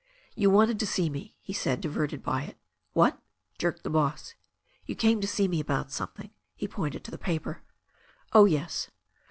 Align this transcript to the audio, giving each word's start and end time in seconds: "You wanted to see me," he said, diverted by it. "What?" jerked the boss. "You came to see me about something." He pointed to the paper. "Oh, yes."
"You 0.35 0.49
wanted 0.49 0.79
to 0.79 0.87
see 0.87 1.11
me," 1.11 1.35
he 1.41 1.53
said, 1.53 1.79
diverted 1.79 2.23
by 2.23 2.41
it. 2.45 2.57
"What?" 2.93 3.21
jerked 3.59 3.83
the 3.83 3.91
boss. 3.91 4.33
"You 4.87 4.95
came 4.95 5.21
to 5.21 5.27
see 5.27 5.47
me 5.47 5.59
about 5.59 5.91
something." 5.91 6.31
He 6.55 6.67
pointed 6.67 7.03
to 7.03 7.11
the 7.11 7.19
paper. 7.19 7.61
"Oh, 8.33 8.45
yes." 8.45 8.89